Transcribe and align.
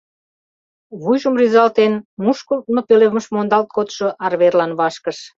Вуйжым 1.01 1.33
рӱзалтен, 1.39 1.93
мушкылтмо 2.23 2.81
пӧлемыш 2.87 3.25
мондалт 3.33 3.69
кодшо 3.75 4.07
арверлан 4.25 4.71
вашкыш. 4.79 5.17